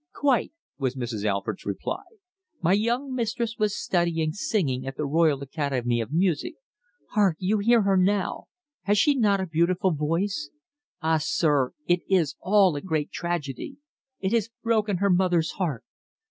"Quite," 0.15 0.51
was 0.79 0.95
Mrs. 0.95 1.25
Alford's 1.25 1.63
reply. 1.63 2.01
"My 2.59 2.73
young 2.73 3.13
mistress 3.13 3.57
was 3.59 3.77
studying 3.79 4.31
singing 4.31 4.87
at 4.87 4.97
the 4.97 5.05
Royal 5.05 5.43
Academy 5.43 6.01
of 6.01 6.11
Music. 6.11 6.55
Hark! 7.11 7.35
You 7.37 7.59
hear 7.59 7.83
her 7.83 7.97
now! 7.97 8.45
Has 8.85 8.97
she 8.97 9.13
not 9.15 9.39
a 9.39 9.45
beautiful 9.45 9.91
voice? 9.93 10.49
Ah, 11.03 11.19
sir 11.21 11.73
it 11.85 11.99
is 12.09 12.35
all 12.41 12.75
a 12.75 12.81
great 12.81 13.11
tragedy! 13.11 13.77
It 14.19 14.31
has 14.31 14.49
broken 14.63 14.97
her 14.97 15.11
mother's 15.11 15.51
heart. 15.51 15.83